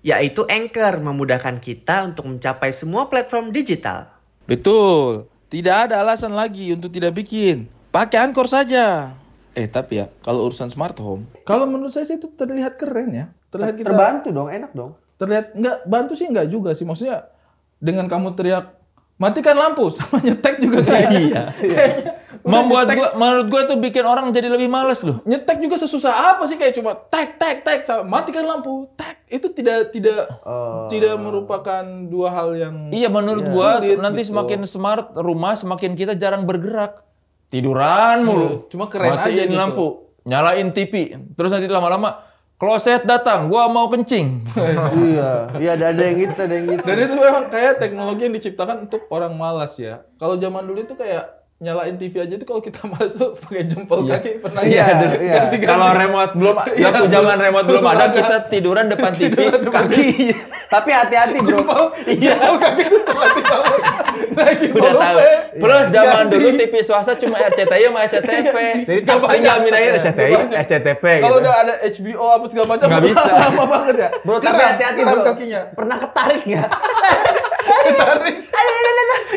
Yaitu 0.07 0.47
Anchor 0.47 1.03
memudahkan 1.03 1.59
kita 1.59 2.07
untuk 2.07 2.31
mencapai 2.31 2.71
semua 2.71 3.11
platform 3.11 3.51
digital. 3.51 4.07
Betul. 4.47 5.27
Tidak 5.51 5.91
ada 5.91 6.07
alasan 6.07 6.39
lagi 6.39 6.71
untuk 6.71 6.95
tidak 6.95 7.19
bikin. 7.19 7.67
Pakai 7.91 8.23
Anchor 8.23 8.47
saja. 8.47 9.19
Eh, 9.57 9.67
tapi 9.67 9.99
ya, 9.99 10.07
kalau 10.23 10.47
urusan 10.47 10.71
smart 10.71 10.95
home, 11.01 11.27
Kalau 11.43 11.67
menurut 11.67 11.91
saya 11.91 12.07
sih 12.07 12.21
itu 12.21 12.31
terlihat 12.31 12.79
keren 12.79 13.11
ya. 13.11 13.27
Terlihat 13.51 13.75
kita 13.81 13.89
Terbantu 13.89 14.29
dong, 14.31 14.53
enak 14.53 14.71
dong. 14.77 14.93
Terlihat 15.17 15.53
enggak 15.53 15.77
bantu 15.85 16.13
sih 16.13 16.27
enggak 16.27 16.47
juga 16.47 16.71
sih. 16.71 16.83
Maksudnya 16.83 17.29
dengan 17.77 18.07
kamu 18.07 18.33
teriak 18.33 18.73
matikan 19.17 19.53
lampu 19.55 19.89
sama 19.97 20.21
nyetek 20.21 20.57
juga 20.59 20.81
kayak 20.83 21.09
Iya. 21.11 21.43
kayaknya 21.55 22.13
udah 22.37 22.45
Membuat 22.47 22.85
nyetek- 22.85 22.99
gua 22.99 23.09
menurut 23.17 23.47
gue 23.49 23.63
tuh 23.65 23.79
bikin 23.79 24.05
orang 24.05 24.29
jadi 24.29 24.47
lebih 24.47 24.69
males 24.69 25.01
loh. 25.01 25.25
nyetek 25.25 25.57
juga 25.59 25.77
sesusah 25.77 26.13
apa 26.31 26.45
sih 26.45 26.55
kayak 26.55 26.75
cuma 26.75 26.93
tek 26.95 27.35
tek 27.35 27.61
tek 27.61 27.81
sama 27.83 28.05
matikan 28.05 28.45
lampu 28.45 28.85
tek 28.93 29.25
itu 29.27 29.49
tidak 29.51 29.89
tidak 29.91 30.29
Oh. 30.43 30.85
tidak 30.87 31.17
merupakan 31.17 31.81
dua 32.05 32.29
hal 32.31 32.53
yang 32.55 32.75
Iya 32.89 33.09
menurut 33.09 33.49
gua 33.49 33.81
Sulit 33.81 33.99
nanti 33.99 34.21
gitu. 34.21 34.31
semakin 34.31 34.61
smart 34.63 35.17
rumah 35.17 35.53
semakin 35.55 35.93
kita 35.93 36.13
jarang 36.13 36.45
bergerak. 36.45 37.01
Tiduran 37.47 38.21
mulu. 38.21 38.45
Iya, 38.45 38.69
cuma 38.69 38.85
keren 38.87 39.07
aja 39.09 39.23
Matiin 39.23 39.47
gitu. 39.47 39.55
lampu, 39.55 39.87
nyalain 40.23 40.69
TV. 40.71 40.93
Terus 41.33 41.49
nanti 41.49 41.67
lama-lama 41.67 42.26
kloset 42.57 43.05
datang, 43.05 43.53
gua 43.53 43.69
mau 43.69 43.87
kencing. 43.93 44.43
iya, 45.09 45.31
iya 45.61 45.71
ada 45.77 45.93
ada 45.93 46.03
yang 46.03 46.17
gitu, 46.17 46.39
ada 46.41 46.55
yang 46.57 46.67
gitu. 46.73 46.83
dan 46.85 46.97
itu 46.97 47.15
memang 47.15 47.45
kayak 47.53 47.73
teknologi 47.77 48.23
yang 48.25 48.35
diciptakan 48.35 48.77
untuk 48.89 49.05
orang 49.13 49.33
malas 49.37 49.77
ya 49.77 50.03
kalau 50.17 50.41
zaman 50.41 50.65
dulu 50.65 50.81
itu 50.81 50.97
kayak 50.97 51.36
nyalain 51.57 51.97
TV 51.97 52.21
aja 52.21 52.37
itu 52.37 52.45
kalau 52.45 52.61
kita 52.61 52.85
masuk 52.93 53.33
pakai 53.35 53.65
jempol 53.65 54.05
kaki 54.05 54.39
pernah 54.39 54.61
Iya, 54.61 54.77
ya? 54.77 54.93
dulu. 54.95 55.15
iya. 55.19 55.33
ganti-ganti. 55.35 55.67
Kalau 55.67 55.89
remote 55.91 56.33
belum, 56.35 56.55
Iya, 56.77 56.85
waktu 56.87 57.05
zaman 57.09 57.25
belum- 57.33 57.41
remote 57.43 57.67
belum 57.67 57.81
belum 57.83 57.95
ada, 57.95 58.05
ada. 58.05 58.13
kita 58.15 58.37
tiduran 58.47 58.87
depan 58.87 59.11
TV, 59.11 59.37
kaki. 59.65 60.07
Tapi 60.67 60.91
hati-hati 60.91 61.39
bro. 61.39 61.57
jempol 61.57 61.83
jempol 62.05 62.55
kaki 62.59 62.83
itu 62.85 62.99
naikin 64.29 64.69
Udah 64.71 64.93
tahu. 64.93 65.17
volume. 65.17 65.41
Plus 65.57 65.85
zaman 65.89 66.13
Ganti. 66.23 66.33
dulu 66.35 66.49
TV 66.55 66.75
swasta 66.79 67.13
cuma 67.17 67.37
RCTI 67.41 67.85
sama 67.87 68.01
SCTV. 68.05 68.57
Banyak. 68.85 69.33
Tinggal 69.33 69.57
mindahin 69.59 69.89
Nggak 69.89 70.05
RCTI. 70.05 70.33
SCTV 70.61 71.05
Kalau 71.17 71.33
gitu. 71.33 71.41
udah 71.41 71.55
ada 71.57 71.75
HBO 71.89 72.25
apa 72.31 72.45
segala 72.47 72.67
macam 72.69 72.87
Nggak 72.87 73.03
bisa. 73.07 73.31
lama 73.33 73.65
banget 73.67 73.95
ya. 73.97 74.09
Bro, 74.21 74.37
tapi 74.39 74.61
hati-hati 74.61 75.01
bro. 75.03 75.23
kakinya. 75.25 75.61
Pernah 75.73 75.97
ketarik 75.99 76.43
nggak? 76.45 76.69
Ketarik. 77.87 78.37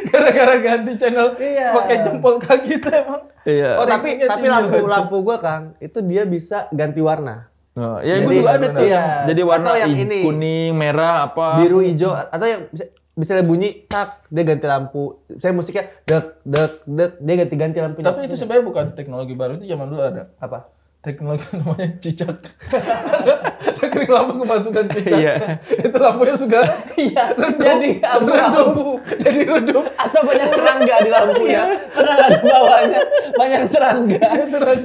Gara-gara 0.05 0.55
ganti 0.57 0.91
channel 0.95 1.27
Iya. 1.35 1.67
pakai 1.71 1.95
jempol 2.01 2.35
kaki 2.37 2.71
itu 2.75 2.89
emang. 2.89 3.21
Iya. 3.41 3.71
Oh 3.77 3.85
tapi 3.85 4.19
tapi 4.19 4.45
lampu 4.45 4.77
banget. 4.79 4.91
lampu 4.91 5.15
gua 5.19 5.37
Kang, 5.37 5.63
itu 5.77 5.99
dia 6.01 6.23
bisa 6.23 6.65
ganti 6.69 6.99
warna. 6.99 7.47
Oh, 7.73 7.95
ya 7.97 8.19
gue 8.19 8.27
Jadi- 8.27 8.37
juga 8.37 8.51
ada 8.51 8.67
tuh. 8.69 8.83
Iya. 8.83 9.03
Jadi 9.25 9.41
warna 9.41 9.69
yang 9.77 9.93
ini. 9.95 10.19
kuning, 10.19 10.71
merah, 10.73 11.23
apa. 11.23 11.63
Biru, 11.63 11.79
hijau 11.79 12.11
atau 12.11 12.43
yang 12.43 12.67
bisa 12.67 12.85
bisa 13.13 13.31
bunyi 13.39 13.83
tak 13.85 14.19
dia 14.27 14.43
ganti 14.43 14.65
lampu. 14.65 15.23
Saya 15.35 15.51
musiknya 15.51 15.87
dek 16.03 16.43
dek 16.43 16.71
dek 16.85 17.11
dia 17.19 17.35
ganti-ganti 17.37 17.77
lampunya. 17.79 18.05
Tapi 18.05 18.27
itu 18.27 18.35
sebenarnya 18.35 18.65
bukan 18.65 18.85
teknologi 18.93 19.33
baru 19.33 19.55
itu 19.55 19.65
zaman 19.65 19.87
dulu 19.87 20.01
ada. 20.01 20.27
apa? 20.37 20.67
teknologi 20.99 21.47
namanya 21.55 21.95
cicak. 21.97 22.35
Screen 23.79 24.11
lampu 24.11 24.33
kemasukan 24.37 24.85
cicak. 24.91 25.15
Iya. 25.15 25.35
Itu 25.71 25.95
lampunya 25.95 26.35
sudah 26.35 26.63
Iya, 26.93 27.23
redup. 27.31 27.63
jadi 27.63 27.91
abu-abu. 28.03 28.99
Jadi 29.15 29.39
redup. 29.41 29.87
Atau 29.95 30.21
banyak 30.23 30.47
serangga 30.47 30.95
di 30.99 31.09
lampunya. 31.09 31.61
Pernah 31.89 32.13
nggak 32.13 32.29
di 32.29 32.39
bawahnya 32.43 32.99
banyak 33.33 33.61
serangga. 33.63 34.21
Serang. 34.45 34.79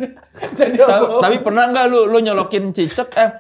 Jadi 0.53 0.77
Ta- 0.79 0.99
apa? 0.99 1.19
Tapi 1.21 1.37
pernah 1.41 1.65
nggak 1.69 1.85
lu 1.87 2.07
lu 2.07 2.19
nyolokin 2.21 2.71
cicak 2.71 3.11
eh 3.15 3.31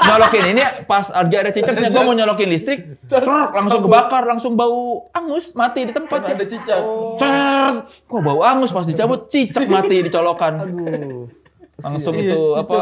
nyolokin 0.00 0.44
ini 0.48 0.62
pas 0.84 1.06
lagi 1.06 1.36
ada 1.36 1.50
cicaknya 1.50 1.88
gua 1.88 2.02
mau 2.02 2.14
nyolokin 2.14 2.48
listrik, 2.48 2.80
truk, 3.04 3.50
langsung 3.50 3.80
kebakar, 3.80 4.22
langsung 4.24 4.52
bau 4.54 5.06
angus 5.12 5.54
mati 5.54 5.84
di 5.84 5.92
tempat 5.92 6.22
ada 6.24 6.42
cicak. 6.42 6.82
Cet! 7.14 7.74
Kok 8.06 8.20
bau 8.20 8.40
angus 8.42 8.70
pas 8.70 8.82
dicabut 8.82 9.26
cicak 9.26 9.66
mati 9.66 10.02
dicolokan. 10.02 10.54
Aduh. 10.60 11.26
Langsung 11.78 12.14
Iya, 12.14 12.30
itu 12.30 12.40
cicak 12.40 12.62
apa 12.62 12.80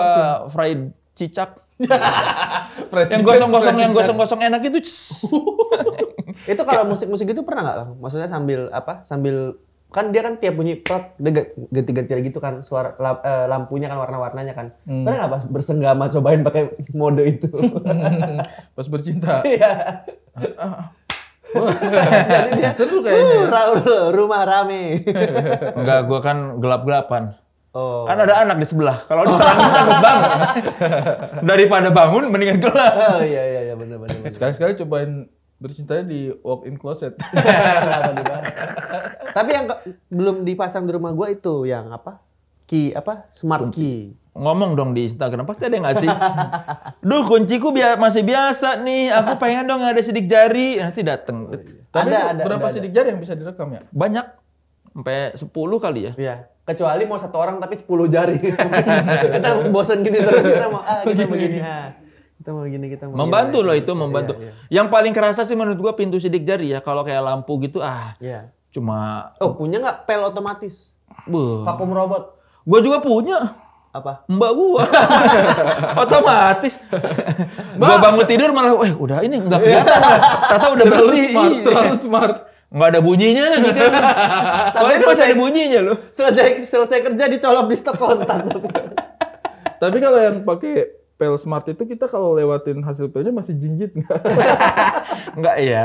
fried 0.48 0.80
cicak. 1.14 1.50
Yang 3.12 3.22
gosong-gosong 3.22 3.76
yang 3.78 3.92
gosong-gosong 3.94 4.40
enak 4.42 4.60
itu. 4.66 4.78
Itu 6.52 6.62
kalau 6.64 6.88
musik-musik 6.88 7.28
itu 7.28 7.42
pernah 7.44 7.62
nggak? 7.62 7.76
Maksudnya 8.00 8.28
sambil 8.30 8.72
apa? 8.72 9.04
Sambil 9.04 9.58
kan 9.88 10.12
dia 10.12 10.20
kan 10.20 10.36
tiap 10.36 10.52
bunyi 10.52 10.76
prot 10.76 11.16
dia 11.16 11.32
ga- 11.32 11.52
ganti-ganti 11.72 12.12
gitu 12.28 12.44
kan 12.44 12.60
suara 12.60 12.92
eh, 13.00 13.46
lampunya 13.48 13.88
kan 13.88 13.98
warna-warnanya 14.00 14.54
kan. 14.56 14.66
Pernah 14.84 15.16
nggak 15.24 15.32
pas 15.32 15.42
bersenggama 15.48 16.08
cobain 16.08 16.40
pakai 16.44 16.62
mode 16.92 17.24
itu? 17.24 17.48
Pas 18.76 18.86
bercinta. 18.88 19.44
Iya. 19.44 20.04
Seru 22.76 23.00
kayaknya. 23.00 23.36
Uh, 23.40 23.44
ra- 23.48 24.10
rumah 24.12 24.44
rame. 24.44 25.04
Enggak, 25.76 26.00
gua 26.04 26.20
kan 26.20 26.60
gelap-gelapan. 26.60 27.32
Oh. 27.76 28.08
Kan 28.08 28.16
ada 28.20 28.44
anak 28.44 28.56
di 28.60 28.66
sebelah. 28.68 29.04
Kalau 29.08 29.28
diterangin 29.28 29.70
takut 29.72 29.98
banget. 30.00 30.47
Daripada 31.48 31.88
bangun 31.88 32.28
mendingan 32.28 32.58
gelap. 32.58 32.94
Oh 32.94 33.20
iya 33.20 33.42
iya 33.44 33.60
iya 33.64 33.74
benar 33.74 33.98
benar. 33.98 34.16
Sekali-sekali 34.26 34.76
cobain 34.76 35.26
bercintanya 35.58 36.04
di 36.04 36.30
walk-in 36.40 36.74
closet. 36.74 37.18
Kenapa 37.82 38.12
dibahas? 38.14 38.44
Tapi 39.28 39.50
yang 39.50 39.66
ke- 39.66 39.80
belum 40.08 40.36
dipasang 40.42 40.84
di 40.84 40.92
rumah 40.92 41.12
gua 41.12 41.28
itu 41.28 41.64
yang 41.64 41.90
apa? 41.90 42.22
Key 42.64 42.92
apa? 42.92 43.26
Smart 43.30 43.72
key. 43.72 44.12
Ngomong 44.38 44.78
dong 44.78 44.94
di 44.94 45.02
Instagram, 45.02 45.42
pasti 45.42 45.66
ada 45.66 45.74
yang 45.74 45.82
ngasih. 45.82 46.10
Duh, 47.00 47.26
kunciku 47.26 47.74
bia- 47.74 47.98
masih 47.98 48.22
biasa 48.22 48.78
nih. 48.78 49.10
Aku 49.10 49.34
pengen 49.34 49.66
dong 49.66 49.82
ada 49.82 49.98
sidik 49.98 50.30
jari. 50.30 50.78
Nanti 50.78 51.02
dateng. 51.02 51.50
Tapi 51.90 52.06
Ada, 52.06 52.38
ada, 52.38 52.42
berapa 52.46 52.62
ada, 52.62 52.70
sidik 52.70 52.94
jari 52.94 53.10
yang 53.10 53.18
bisa 53.18 53.34
direkam 53.34 53.66
ya? 53.72 53.82
Banyak. 53.90 54.26
Sampai 54.98 55.30
10 55.30 55.46
kali 55.78 56.00
ya. 56.02 56.12
Iya. 56.18 56.34
Kecuali 56.66 57.06
mau 57.06 57.14
satu 57.14 57.38
orang 57.38 57.62
tapi 57.62 57.78
10 57.78 57.86
jari. 58.10 58.34
kita 59.38 59.70
bosan 59.70 60.02
gini 60.02 60.18
terus 60.18 60.42
kita 60.42 60.66
mau 60.66 60.82
ah 60.82 61.06
kita 61.06 61.22
begini 61.24 61.62
ah. 61.62 61.94
Kita 62.34 62.50
mau 62.50 62.66
gini 62.66 62.86
kita 62.90 63.06
mau 63.06 63.14
Membantu 63.14 63.62
loh 63.62 63.78
itu, 63.78 63.94
membantu. 63.94 64.34
Iya, 64.34 64.82
Yang 64.82 64.86
paling 64.90 65.12
kerasa 65.14 65.46
sih 65.46 65.54
menurut 65.54 65.78
gua 65.78 65.94
pintu 65.94 66.18
sidik 66.18 66.42
jari 66.42 66.74
ya. 66.74 66.82
Kalau 66.82 67.06
kayak 67.06 67.22
lampu 67.22 67.62
gitu, 67.62 67.78
ah 67.78 68.18
Iya. 68.18 68.50
cuma... 68.68 69.30
Oh 69.38 69.54
punya 69.54 69.78
nggak 69.78 70.02
pel 70.02 70.26
otomatis? 70.26 70.90
Buh. 71.24 71.62
Vakum 71.62 71.94
robot? 71.94 72.34
Gua 72.66 72.82
juga 72.82 72.98
punya. 72.98 73.54
Apa? 73.88 74.26
Mbak 74.26 74.50
gua. 74.52 74.82
Otomatis. 76.02 76.82
gua 77.74 77.96
bangun 77.98 78.26
tidur 78.26 78.50
malah, 78.50 78.74
eh 78.82 78.92
udah 78.92 79.22
ini 79.22 79.38
nggak 79.40 79.62
kelihatan. 79.62 80.18
Tata 80.44 80.66
udah 80.68 80.84
Terlalu 80.84 81.06
bersih. 81.06 81.24
smart, 81.30 81.48
Iya. 81.48 81.62
terlalu 81.64 81.94
smart. 81.96 82.36
Nggak 82.68 82.88
ada 82.90 83.00
bunyinya 83.00 83.44
lagi 83.48 83.70
kan. 83.80 83.90
Kalau 84.70 84.88
ini 84.90 85.04
masih 85.04 85.24
ada 85.24 85.36
bunyinya 85.36 85.80
loh. 85.80 85.96
Selesai 86.12 86.48
selesai 86.62 86.98
kerja 87.00 87.24
dicolok 87.26 87.64
di 87.64 87.76
stok 87.76 87.96
kontak 87.96 88.38
tapi. 89.80 89.96
Kalau 89.98 90.18
yang 90.18 90.44
pakai 90.44 90.84
pel 91.16 91.34
smart 91.34 91.66
itu 91.66 91.82
kita 91.82 92.06
kalau 92.06 92.30
lewatin 92.30 92.78
hasil 92.80 93.08
pelnya 93.08 93.32
masih 93.32 93.56
jinjit 93.56 93.90
nggak? 93.90 94.20
Enggak 95.38 95.56
ya. 95.58 95.82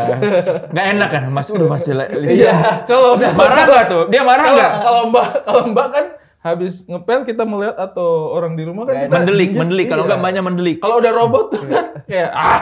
Enggak 0.69 0.85
enak 0.91 1.09
kan, 1.09 1.23
Mas 1.27 1.47
udah 1.47 1.67
masih 1.67 1.91
Iya. 2.19 2.83
Kalau 2.83 3.15
Marah 3.17 3.63
nggak 3.63 3.85
tuh? 3.87 4.03
Dia 4.11 4.21
marah 4.21 4.45
nggak? 4.45 4.71
kalau 4.81 5.01
mbak 5.07 5.27
kalau 5.41 5.61
mbak 5.71 5.87
kan 5.89 6.05
habis 6.37 6.83
ngepel 6.83 7.23
kita 7.23 7.47
melihat 7.47 7.79
atau 7.79 8.35
orang 8.35 8.53
di 8.53 8.67
rumah 8.67 8.83
kan 8.83 8.99
kita 8.99 9.13
Mendelik, 9.15 9.49
jinjit. 9.49 9.61
mendelik. 9.63 9.85
Kalau 9.87 10.03
Iya. 10.03 10.07
enggak 10.11 10.21
banyak 10.21 10.43
mendelik. 10.43 10.77
Kalau 10.83 10.95
udah 10.99 11.11
robot 11.15 11.45
tuh 11.49 11.63
kan 11.65 11.85
kayak 12.03 12.29
ah. 12.29 12.59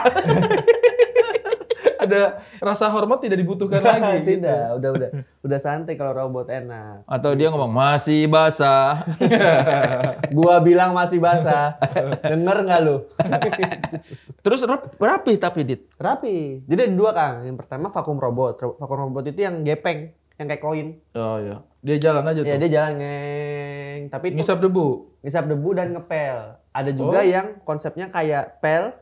Ada 2.11 2.23
rasa 2.57 2.85
hormat 2.87 3.17
tidak 3.17 3.37
dibutuhkan 3.37 3.79
lagi. 3.83 4.21
gitu. 4.21 4.37
Tidak, 4.37 4.65
udah 4.75 4.89
udah 4.91 5.09
udah 5.41 5.57
santai 5.57 5.95
kalau 5.95 6.11
robot 6.11 6.45
enak. 6.45 7.01
Atau 7.05 7.31
dia 7.33 7.47
ngomong 7.47 7.71
masih 7.71 8.27
basah. 8.27 9.07
Gua 10.35 10.59
bilang 10.59 10.91
masih 10.91 11.17
basah. 11.17 11.79
Denger 12.21 12.57
nggak 12.61 12.81
lu? 12.81 13.07
Terus 14.43 14.61
rap- 14.63 14.93
rapi 14.93 15.35
tapi 15.35 15.63
dit. 15.63 15.81
Rapi. 15.95 16.63
Jadi 16.63 16.79
ada 16.81 16.93
dua 16.93 17.11
Kang. 17.11 17.35
Yang 17.43 17.57
pertama 17.57 17.87
vakum 17.87 18.17
robot. 18.17 18.59
Vakum 18.75 18.97
robot 18.99 19.23
itu 19.25 19.39
yang 19.39 19.61
gepeng, 19.61 20.09
yang 20.35 20.47
kayak 20.47 20.59
koin. 20.59 20.87
Oh 21.11 21.37
iya. 21.37 21.57
Dia 21.79 21.97
jalan 21.99 22.21
aja 22.23 22.39
Ya 22.39 22.45
tuh. 22.47 22.59
dia 22.59 22.69
jalan 22.71 22.93
ngeng, 22.95 24.01
tapi 24.07 24.25
itu 24.29 24.37
Ngisap 24.37 24.57
debu. 24.59 24.87
ngisap 25.19 25.45
debu 25.47 25.69
dan 25.73 25.87
ngepel. 25.91 26.37
Ada 26.69 26.91
juga 26.91 27.19
Oh. 27.19 27.25
yang 27.25 27.57
konsepnya 27.59 28.07
kayak 28.07 28.59
pel 28.59 28.93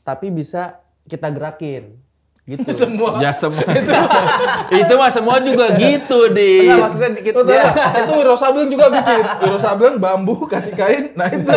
tapi 0.00 0.28
bisa 0.28 0.80
kita 1.04 1.28
gerakin. 1.28 2.00
Gitu. 2.42 2.66
Semua. 2.82 3.22
Ya 3.22 3.30
semua. 3.30 3.62
itu 4.82 4.92
mah 4.98 5.10
semua 5.14 5.38
juga 5.38 5.78
gitu 5.78 6.26
di. 6.34 6.66
Enggak 6.66 6.78
maksudnya 6.82 7.10
dikit 7.14 7.34
dia. 7.46 7.62
tahu, 7.62 8.02
itu 8.02 8.12
Wiro 8.18 8.34
Sableng 8.34 8.66
juga 8.66 8.86
bikin. 8.90 9.24
Wiro 9.46 9.58
Sableng 9.62 9.96
bambu 10.02 10.34
kasih 10.50 10.74
kain. 10.74 11.14
Nah 11.14 11.30
itu. 11.30 11.54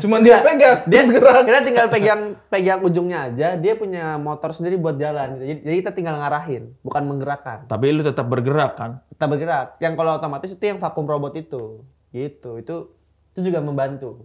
Cuman 0.00 0.24
dia 0.24 0.40
pegang. 0.40 0.88
Dia 0.88 1.00
terus 1.04 1.12
gerak. 1.20 1.44
Kita 1.44 1.60
tinggal 1.60 1.86
pegang 1.92 2.20
pegang 2.48 2.80
ujungnya 2.80 3.18
aja. 3.28 3.48
Dia 3.60 3.76
punya 3.76 4.16
motor 4.16 4.56
sendiri 4.56 4.80
buat 4.80 4.96
jalan. 4.96 5.44
Jadi, 5.44 5.60
jadi 5.60 5.76
kita 5.84 5.92
tinggal 5.92 6.16
ngarahin, 6.16 6.72
bukan 6.80 7.02
menggerakkan. 7.04 7.68
Tapi 7.68 7.84
lu 7.92 8.00
tetap 8.00 8.24
bergerak 8.24 8.80
kan. 8.80 9.04
Kita 9.12 9.28
bergerak. 9.28 9.76
Yang 9.84 9.92
kalau 10.00 10.10
otomatis 10.16 10.50
itu 10.56 10.64
yang 10.64 10.80
vakum 10.80 11.04
robot 11.04 11.36
itu. 11.36 11.84
Gitu. 12.16 12.64
Itu 12.64 12.96
itu 13.36 13.52
juga 13.52 13.60
membantu. 13.60 14.24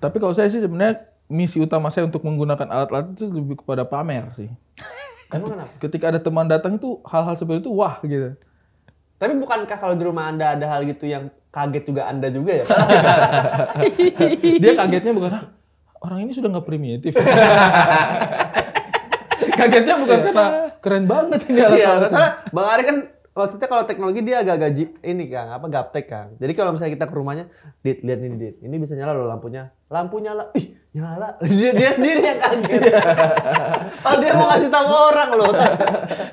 Tapi 0.00 0.16
kalau 0.16 0.32
saya 0.32 0.48
sih 0.48 0.64
sebenarnya 0.64 1.04
misi 1.28 1.60
utama 1.60 1.92
saya 1.92 2.08
untuk 2.08 2.24
menggunakan 2.24 2.64
alat-alat 2.64 3.12
itu 3.12 3.28
lebih 3.28 3.60
kepada 3.60 3.84
pamer 3.84 4.32
sih. 4.32 4.48
Emang 5.28 5.50
kenapa? 5.52 5.72
Ketika 5.76 6.04
ada 6.08 6.20
teman 6.20 6.46
datang 6.48 6.80
itu 6.80 7.04
hal-hal 7.04 7.36
seperti 7.36 7.68
itu 7.68 7.70
wah 7.72 8.00
gitu. 8.00 8.32
Tapi 9.18 9.32
bukankah 9.36 9.76
kalau 9.76 9.94
di 9.98 10.04
rumah 10.06 10.30
Anda 10.30 10.56
ada 10.56 10.66
hal 10.70 10.86
gitu 10.88 11.04
yang 11.04 11.28
kaget 11.52 11.84
juga 11.84 12.08
Anda 12.08 12.32
juga 12.32 12.62
ya? 12.62 12.66
Dia 14.62 14.72
kagetnya 14.78 15.12
bukan 15.12 15.30
"Hah, 15.34 15.44
orang 16.00 16.24
ini 16.24 16.32
sudah 16.32 16.48
nggak 16.54 16.66
primitif. 16.66 17.12
kagetnya 19.58 19.94
bukan 19.98 20.18
karena 20.22 20.46
keren 20.78 21.04
banget 21.10 21.40
ini 21.50 21.58
alat 21.58 21.78
Iya, 21.78 21.90
soalnya 22.06 22.32
Bang 22.54 22.66
Ari 22.70 22.82
kan 22.86 22.96
maksudnya 23.34 23.68
kalau 23.70 23.84
teknologi 23.86 24.20
dia 24.22 24.42
agak 24.42 24.56
gaji 24.66 24.84
ini 25.02 25.24
Kang, 25.30 25.50
apa 25.50 25.66
gaptek 25.66 26.06
Kang. 26.06 26.28
Jadi 26.38 26.52
kalau 26.54 26.74
misalnya 26.74 26.94
kita 26.94 27.06
ke 27.10 27.14
rumahnya, 27.14 27.44
Dit, 27.82 28.02
lihat 28.02 28.18
ini 28.22 28.36
Dit, 28.38 28.56
ini 28.62 28.74
bisa 28.78 28.94
nyala 28.98 29.14
loh 29.14 29.26
lampunya. 29.26 29.70
Lampu 29.90 30.18
nyala, 30.18 30.50
ih 30.58 30.74
nyala. 30.98 31.28
Dia, 31.46 31.70
dia 31.70 31.90
sendiri 31.94 32.20
yang 32.26 32.40
kaget. 32.42 32.82
oh 34.02 34.14
dia 34.18 34.30
mau 34.34 34.46
ngasih 34.50 34.70
tahu 34.70 34.90
orang 34.90 35.30
loh. 35.38 35.52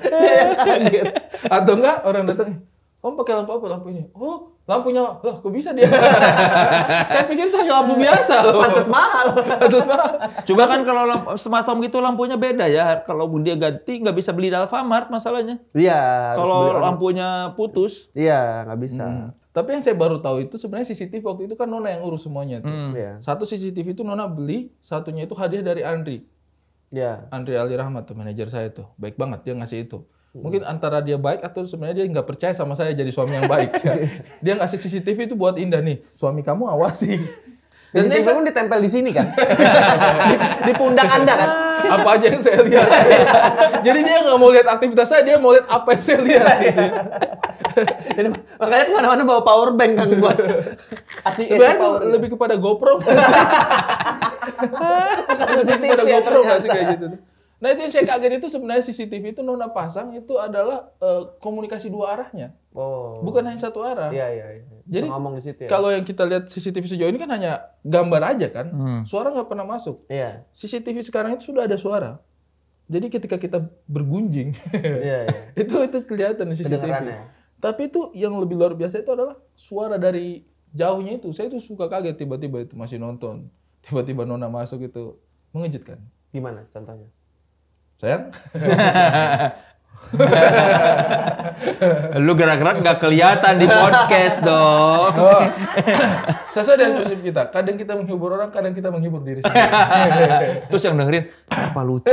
dia 0.02 0.32
yang 0.42 0.52
kaget. 0.58 1.06
Atau 1.46 1.72
enggak 1.78 1.96
orang 2.02 2.24
datang, 2.26 2.66
Om 3.06 3.14
pakai 3.14 3.38
lampu 3.38 3.54
apa 3.54 3.66
lampu 3.70 3.86
ini? 3.94 4.02
Oh, 4.18 4.58
lampu 4.66 4.90
nyala. 4.90 5.22
Lah, 5.22 5.38
kok 5.38 5.52
bisa 5.54 5.70
dia? 5.70 5.86
Saya 7.14 7.22
pikir 7.30 7.54
itu 7.54 7.56
hanya 7.62 7.78
lampu 7.78 7.94
biasa 7.94 8.42
loh. 8.42 8.58
Pantes 8.58 8.90
mahal. 8.90 9.26
Pantes 9.62 9.86
mahal. 9.86 10.10
Coba 10.42 10.62
kan 10.66 10.80
kalau 10.82 11.02
lamp- 11.06 11.38
smart 11.38 11.62
home 11.70 11.86
gitu 11.86 12.02
lampunya 12.02 12.34
beda 12.34 12.66
ya. 12.66 13.06
Kalau 13.06 13.30
dia 13.38 13.54
ganti 13.54 14.02
nggak 14.02 14.10
bisa 14.10 14.34
beli 14.34 14.50
di 14.50 14.58
Alfamart 14.58 15.06
masalahnya. 15.06 15.62
Iya. 15.70 16.34
Kalau 16.34 16.82
lampunya 16.82 17.54
putus. 17.54 18.10
Iya, 18.10 18.66
nggak 18.66 18.80
bisa. 18.82 19.30
Tapi 19.56 19.72
yang 19.72 19.80
saya 19.80 19.96
baru 19.96 20.20
tahu 20.20 20.44
itu 20.44 20.60
sebenarnya 20.60 20.92
CCTV 20.92 21.24
waktu 21.24 21.48
itu 21.48 21.56
kan 21.56 21.64
Nona 21.64 21.88
yang 21.88 22.04
urus 22.04 22.28
semuanya 22.28 22.60
tuh. 22.60 22.92
Iya. 22.92 23.16
Satu 23.24 23.48
CCTV 23.48 23.96
itu 23.96 24.04
Nona 24.04 24.28
beli, 24.28 24.68
satunya 24.84 25.24
itu 25.24 25.32
hadiah 25.32 25.64
dari 25.64 25.80
Andri. 25.80 26.28
Iya. 26.92 27.24
Andri 27.32 27.56
Ali 27.56 27.72
Rahmat 27.72 28.04
tuh 28.04 28.12
manajer 28.12 28.52
saya 28.52 28.68
tuh. 28.68 28.84
Baik 29.00 29.16
banget 29.16 29.48
dia 29.48 29.56
ngasih 29.56 29.88
itu. 29.88 30.04
Mungkin 30.36 30.60
antara 30.68 31.00
dia 31.00 31.16
baik 31.16 31.40
atau 31.40 31.64
sebenarnya 31.64 32.04
dia 32.04 32.06
nggak 32.12 32.28
percaya 32.28 32.52
sama 32.52 32.76
saya 32.76 32.92
jadi 32.92 33.08
suami 33.08 33.40
yang 33.40 33.48
baik. 33.48 33.80
dia 34.44 34.60
ngasih 34.60 34.76
CCTV 34.76 35.32
itu 35.32 35.34
buat 35.40 35.56
Indah 35.56 35.80
nih. 35.80 36.04
Suami 36.12 36.44
kamu 36.44 36.68
awasi. 36.68 37.16
Dan 37.96 38.12
Dan 38.12 38.20
saya 38.20 38.36
pun 38.36 38.44
ditempel 38.44 38.78
di 38.84 38.90
sini 38.92 39.08
kan? 39.08 39.24
di, 40.28 40.36
di 40.68 40.72
pundak 40.76 41.08
Anda 41.08 41.32
kan? 41.32 41.48
Apa 41.84 42.08
aja 42.16 42.26
yang 42.32 42.42
saya 42.42 42.60
lihat. 42.64 42.88
jadi 43.86 43.98
dia 44.02 44.16
nggak 44.24 44.38
mau 44.38 44.50
lihat 44.52 44.66
aktivitas 44.68 45.06
saya, 45.08 45.22
dia 45.26 45.36
mau 45.36 45.52
lihat 45.52 45.66
apa 45.68 45.88
yang 45.92 46.02
saya 46.02 46.18
lihat. 46.24 46.56
gitu. 46.62 46.84
Jadi, 48.16 48.28
makanya 48.56 48.84
ke 48.88 48.92
mana-mana 48.96 49.22
bawa 49.28 49.42
power 49.44 49.76
bank 49.76 50.00
kan 50.00 50.08
buat 50.16 50.38
kasih 51.28 51.44
Sebenarnya 51.44 51.76
itu 51.76 51.88
lebih 52.08 52.28
kepada 52.32 52.56
GoPro. 52.56 53.04
CCTV 55.36 55.84
Ada 55.92 56.04
ya 56.08 56.20
GoPro 56.24 56.38
nggak 56.40 56.58
sih 56.64 56.68
kayak 56.72 56.86
gitu? 56.96 57.06
Nah 57.56 57.72
itu 57.72 57.88
yang 57.88 57.92
saya 57.92 58.04
kaget 58.04 58.32
itu 58.36 58.48
sebenarnya 58.52 58.84
CCTV 58.84 59.24
itu 59.32 59.40
Nona 59.40 59.72
pasang 59.72 60.12
itu 60.12 60.36
adalah 60.36 60.92
eh, 61.00 61.22
komunikasi 61.40 61.88
dua 61.88 62.12
arahnya, 62.12 62.52
Oh. 62.76 63.24
bukan 63.24 63.40
hanya 63.48 63.56
satu 63.56 63.80
arah. 63.80 64.12
Iya, 64.12 64.28
iya, 64.28 64.46
iya. 64.60 64.64
Jadi 64.84 65.08
ngomong 65.08 65.40
di 65.40 65.42
situ 65.42 65.64
ya. 65.64 65.68
kalau 65.72 65.88
yang 65.88 66.04
kita 66.04 66.28
lihat 66.28 66.52
CCTV 66.52 66.84
sejauh 66.84 67.08
ini 67.08 67.16
kan 67.16 67.32
hanya 67.32 67.72
gambar 67.80 68.36
aja 68.36 68.52
kan, 68.52 68.66
suara 69.08 69.32
nggak 69.32 69.48
pernah 69.48 69.64
masuk. 69.64 70.04
Iya. 70.12 70.44
CCTV 70.52 71.00
sekarang 71.00 71.40
itu 71.40 71.48
sudah 71.48 71.64
ada 71.64 71.80
suara. 71.80 72.20
Jadi 72.86 73.08
ketika 73.08 73.40
kita 73.40 73.64
bergunjing, 73.88 74.52
Iya, 74.76 75.24
iya. 75.24 75.40
itu 75.64 75.74
itu 75.80 75.98
kelihatan 76.04 76.52
di 76.52 76.60
CCTV. 76.60 76.76
Kedengarannya. 76.76 77.18
Tapi 77.56 77.88
itu 77.88 78.12
yang 78.12 78.36
lebih 78.36 78.60
luar 78.60 78.76
biasa 78.76 79.00
itu 79.00 79.10
adalah 79.10 79.40
suara 79.56 79.96
dari 79.96 80.44
jauhnya 80.70 81.16
itu. 81.16 81.32
Saya 81.32 81.48
itu 81.48 81.56
suka 81.56 81.88
kaget 81.88 82.20
tiba-tiba 82.20 82.60
itu 82.62 82.76
masih 82.76 83.00
nonton, 83.00 83.48
tiba-tiba 83.80 84.28
Nona 84.28 84.52
masuk 84.52 84.84
itu 84.84 85.16
mengejutkan. 85.56 85.96
Gimana 86.30 86.68
contohnya? 86.68 87.08
Sayang, 87.96 88.28
Lu 92.20 92.32
gerak-gerak 92.36 92.84
nggak 92.84 92.98
kelihatan 93.00 93.56
di 93.56 93.66
podcast 93.66 94.44
dong. 94.44 95.12
oh, 95.16 95.40
sesuai 96.52 96.76
dengan 96.76 96.92
prinsip 97.00 97.24
kita. 97.24 97.48
Kadang 97.48 97.80
kita 97.80 97.96
menghibur 97.96 98.36
orang, 98.36 98.52
kadang 98.52 98.76
kita 98.76 98.92
menghibur 98.92 99.24
diri 99.24 99.40
sendiri. 99.40 100.60
Terus 100.70 100.82
yang 100.84 101.00
dengerin, 101.00 101.24
apa 101.48 101.80
lucu? 101.82 102.12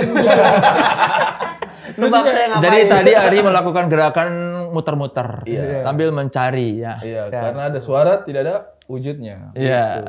Saya 1.94 2.48
ngapain? 2.50 2.64
Jadi 2.64 2.80
tadi 2.88 3.12
Ari 3.14 3.40
melakukan 3.44 3.86
gerakan 3.92 4.30
muter-muter 4.72 5.44
sambil 5.84 6.10
mencari 6.16 6.80
ya. 6.82 6.98
Iya, 7.04 7.28
karena 7.30 7.70
ada 7.70 7.80
suara 7.84 8.24
tidak 8.24 8.42
ada 8.48 8.56
wujudnya. 8.88 9.52
Iya. 9.54 10.08